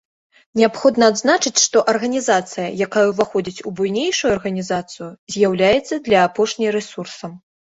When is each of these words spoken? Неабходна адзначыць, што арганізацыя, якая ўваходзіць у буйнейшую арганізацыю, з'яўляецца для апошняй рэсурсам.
Неабходна 0.59 1.09
адзначыць, 1.11 1.59
што 1.65 1.83
арганізацыя, 1.93 2.65
якая 2.87 3.05
ўваходзіць 3.11 3.63
у 3.67 3.75
буйнейшую 3.81 4.33
арганізацыю, 4.37 5.13
з'яўляецца 5.37 6.01
для 6.09 6.25
апошняй 6.31 6.71
рэсурсам. 6.79 7.31